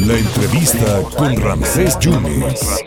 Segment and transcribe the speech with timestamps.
[0.00, 2.82] La entrevista con Ramsés Yunes.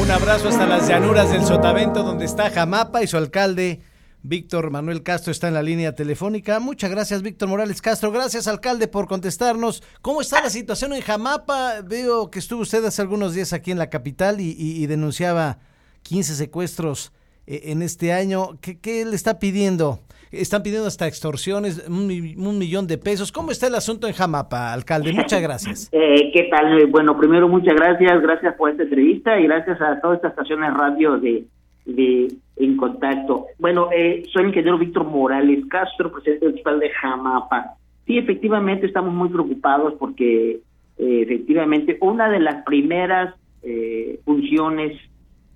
[0.00, 3.80] Un abrazo hasta las llanuras del Sotavento, donde está Jamapa y su alcalde,
[4.22, 6.60] Víctor Manuel Castro, está en la línea telefónica.
[6.60, 8.12] Muchas gracias, Víctor Morales Castro.
[8.12, 9.82] Gracias, alcalde, por contestarnos.
[10.00, 11.80] ¿Cómo está la situación en Jamapa?
[11.82, 15.58] Veo que estuvo usted hace algunos días aquí en la capital y, denunciaba
[16.02, 17.12] 15 secuestros
[17.50, 18.58] en este año.
[18.60, 19.98] ¿Qué, qué le está pidiendo?
[20.32, 23.32] Están pidiendo hasta extorsiones, un, mi- un millón de pesos.
[23.32, 25.12] ¿Cómo está el asunto en Jamapa, alcalde?
[25.12, 25.88] Muchas gracias.
[25.92, 26.80] Eh, ¿Qué tal?
[26.80, 30.72] Eh, Bueno, primero muchas gracias, gracias por esta entrevista y gracias a todas estas estaciones
[30.74, 31.44] radio de,
[31.84, 33.46] de En Contacto.
[33.58, 37.74] Bueno, eh, soy el ingeniero Víctor Morales Castro, presidente municipal de Jamapa.
[38.06, 40.60] Sí, efectivamente estamos muy preocupados porque
[40.98, 44.92] eh, efectivamente una de las primeras eh, funciones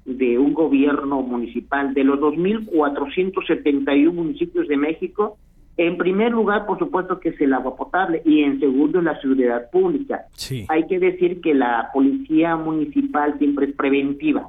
[0.04, 5.38] de un gobierno municipal de los 2.471 municipios de México,
[5.76, 9.70] en primer lugar, por supuesto, que es el agua potable y en segundo, la seguridad
[9.70, 10.26] pública.
[10.34, 10.66] Sí.
[10.68, 14.46] Hay que decir que la policía municipal siempre es preventiva,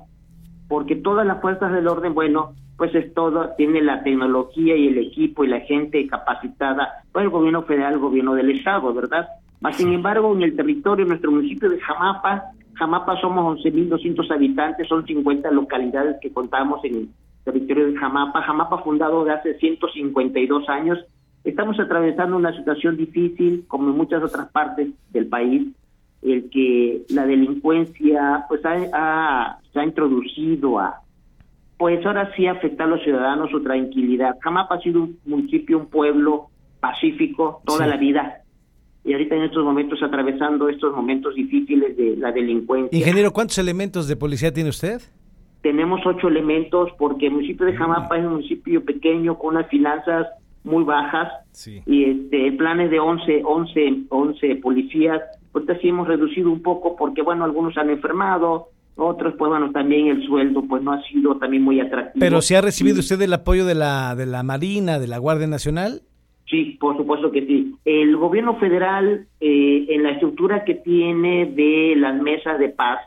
[0.68, 4.98] porque todas las fuerzas del orden, bueno, pues es todo, tiene la tecnología y el
[4.98, 9.28] equipo y la gente capacitada por el gobierno federal, el gobierno del estado, ¿verdad?
[9.62, 12.52] Mas, sin embargo, en el territorio, en nuestro municipio de Jamapa,
[12.86, 17.10] Jamapa somos 11.200 habitantes, son 50 localidades que contamos en el
[17.44, 18.44] territorio de Jamapa.
[18.44, 21.00] Jamapa fundado de hace 152 años.
[21.44, 25.68] Estamos atravesando una situación difícil, como en muchas otras partes del país,
[26.22, 31.02] el que la delincuencia pues ha, ha- se ha introducido a
[31.78, 34.36] pues ahora sí afectar a los ciudadanos su tranquilidad.
[34.42, 36.48] Jamapa ha sido un municipio, un pueblo
[36.80, 37.90] pacífico toda Sí.
[37.90, 38.38] la vida.
[39.06, 42.98] Y ahorita en estos momentos atravesando estos momentos difíciles de la delincuencia.
[42.98, 45.00] Ingeniero, ¿cuántos elementos de policía tiene usted?
[45.62, 50.28] Tenemos ocho elementos porque el municipio de Jamapa es un municipio pequeño con unas finanzas
[50.64, 51.82] muy bajas Sí.
[51.86, 55.22] y este, el plan es de 11, 11, 11 policías.
[55.54, 60.08] Ahorita sí hemos reducido un poco porque, bueno, algunos han enfermado, otros, pues bueno, también
[60.08, 62.20] el sueldo pues no ha sido también muy atractivo.
[62.20, 65.48] Pero si ha recibido usted el apoyo de la, de la Marina, de la Guardia
[65.48, 66.02] Nacional.
[66.48, 67.76] Sí, por supuesto que sí.
[67.86, 73.00] El gobierno federal, eh, en la estructura que tiene de las mesas de paz,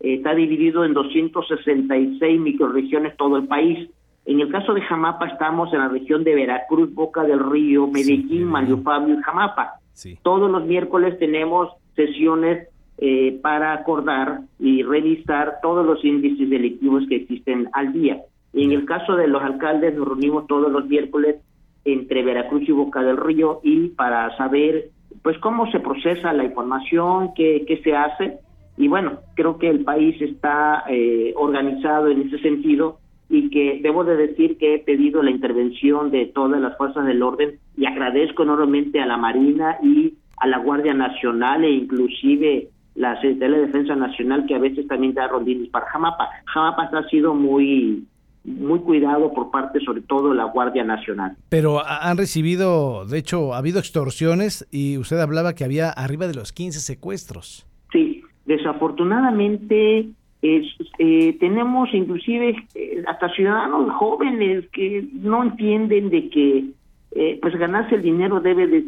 [0.00, 3.88] eh, está dividido en 266 microregiones todo el país.
[4.26, 8.22] En el caso de Jamapa estamos en la región de Veracruz, Boca del Río, Medellín,
[8.22, 8.44] Medellín.
[8.44, 9.74] Mario Fabio y Jamapa.
[9.92, 10.18] Sí.
[10.22, 12.68] Todos los miércoles tenemos sesiones
[12.98, 18.20] eh, para acordar y revisar todos los índices delictivos que existen al día.
[18.52, 21.36] Y en el caso de los alcaldes nos reunimos todos los miércoles
[21.84, 24.90] entre Veracruz y Boca del Río y para saber
[25.22, 28.38] pues cómo se procesa la información, qué, qué se hace.
[28.76, 32.98] Y bueno, creo que el país está eh, organizado en ese sentido
[33.28, 37.22] y que debo de decir que he pedido la intervención de todas las fuerzas del
[37.22, 43.20] orden y agradezco enormemente a la Marina y a la Guardia Nacional e inclusive la
[43.20, 46.28] Secretaría de Defensa Nacional que a veces también da rondines para Jamapa.
[46.46, 48.04] Jamapa ha sido muy
[48.44, 51.36] muy cuidado por parte sobre todo de la Guardia Nacional.
[51.50, 56.26] Pero ha- han recibido, de hecho, ha habido extorsiones y usted hablaba que había arriba
[56.26, 57.66] de los 15 secuestros.
[57.92, 60.08] Sí, desafortunadamente
[60.42, 66.64] es- eh, tenemos inclusive eh, hasta ciudadanos jóvenes que no entienden de que
[67.12, 68.84] eh, pues ganarse el dinero debe de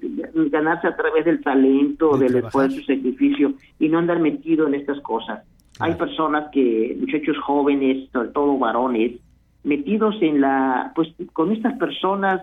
[0.49, 2.67] ganarse a través del talento, De del trabajar.
[2.71, 5.43] esfuerzo sacrificio y no andar metido en estas cosas.
[5.81, 9.13] Hay personas que, muchachos jóvenes, sobre todo varones,
[9.65, 12.43] metidos en la, pues con estas personas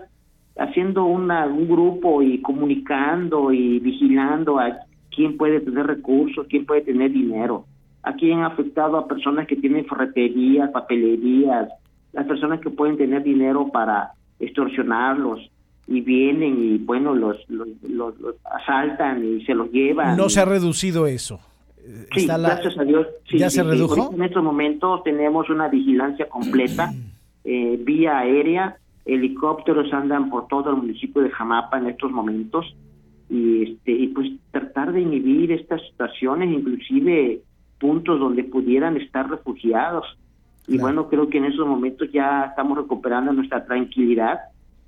[0.58, 4.78] haciendo una, un grupo y comunicando y vigilando a
[5.14, 7.64] quién puede tener recursos, quién puede tener dinero.
[8.02, 11.68] Aquí han afectado a personas que tienen ferreterías, papelerías,
[12.12, 15.50] las personas que pueden tener dinero para extorsionarlos
[15.86, 18.14] y vienen y bueno, los, los, los-
[18.44, 20.16] asaltan y se los llevan.
[20.16, 21.40] No se ha reducido eso.
[22.12, 23.06] Sí, está la- gracias a Dios.
[23.28, 24.12] sí, ¿Ya sí, se redujo?
[24.14, 26.92] En estos momentos tenemos una vigilancia completa,
[27.44, 32.66] eh, vía aérea, helicópteros andan por todo el municipio de Jamapa en estos momentos
[33.28, 37.40] y este y pues tratar de inhibir estas situaciones, inclusive
[37.78, 40.04] puntos donde pudieran estar refugiados.
[40.68, 40.82] Y Claro.
[40.82, 44.38] bueno, creo que en esos momentos ya estamos recuperando nuestra tranquilidad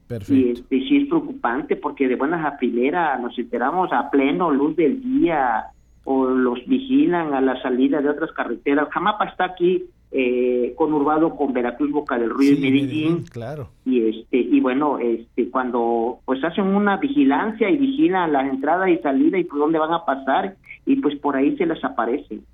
[0.05, 0.61] y Perfecto.
[0.61, 5.03] este, sí es preocupante porque de buenas a primera nos enteramos a pleno luz del
[5.03, 5.65] día
[6.05, 8.89] o los vigilan a la salida de otras carreteras.
[8.91, 13.25] Jamapa está aquí eh, conurbado con Veracruz, Boca del Río Sí, y Medellín.
[13.25, 13.71] Claro.
[13.85, 18.99] Y este y bueno, este cuando pues hacen una vigilancia y vigilan las entradas y
[18.99, 22.45] salidas y por dónde van a pasar y pues por ahí se les aparecen.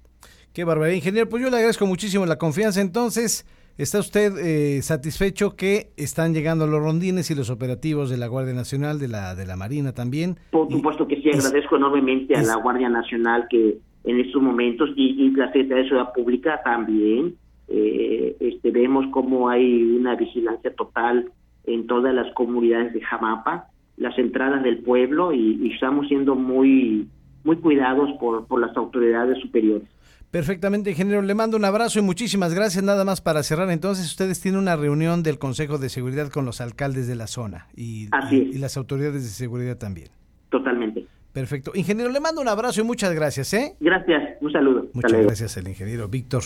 [0.52, 1.28] Qué barbaridad, ingeniero.
[1.28, 2.80] Pues yo le agradezco muchísimo la confianza.
[2.80, 3.46] Entonces,
[3.78, 8.52] ¿Está usted eh, satisfecho que están llegando los rondines y los operativos de la Guardia
[8.52, 10.36] Nacional, de la, de la Marina también?
[10.50, 15.30] Por supuesto que sí, agradezco enormemente a la Guardia Nacional que en estos momentos y,
[15.30, 17.36] la Secretaría de Ciudad Pública también
[17.68, 21.30] eh, este, vemos como hay una vigilancia total
[21.64, 27.06] en todas las comunidades de Jamapa, las entradas del pueblo y, estamos siendo muy
[27.44, 29.88] muy cuidados por, por las autoridades superiores.
[30.30, 31.22] Perfectamente, ingeniero.
[31.22, 32.84] Le mando un abrazo y muchísimas gracias.
[32.84, 36.60] Nada más para cerrar, entonces, ustedes tienen una reunión del Consejo de Seguridad con los
[36.60, 40.08] alcaldes de la zona y, y, las autoridades de seguridad también.
[40.50, 41.06] Totalmente.
[41.32, 41.72] Perfecto.
[41.74, 43.54] Ingeniero, le mando un abrazo y muchas gracias.
[43.54, 43.74] ¿eh?
[43.80, 44.86] Gracias, un saludo.
[44.92, 46.42] Muchas gracias al ingeniero Víctor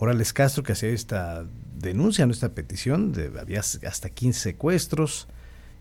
[0.00, 1.44] Morales Castro que hacía esta
[1.78, 3.12] denuncia, esta petición.
[3.12, 5.28] De, había hasta 15 secuestros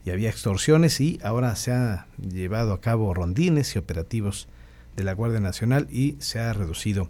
[0.06, 4.48] y había extorsiones y ahora se ha llevado a cabo rondines y operativos
[4.96, 7.10] de la Guardia Nacional y se ha reducido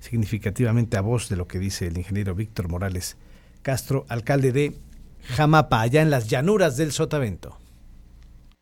[0.00, 3.16] significativamente a voz de lo que dice el ingeniero Víctor Morales
[3.62, 4.76] Castro, alcalde de
[5.22, 7.58] Jamapa, allá en las llanuras del Sotavento.